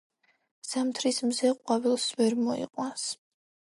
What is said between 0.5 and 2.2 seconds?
ზამთრის მზე ყვავილს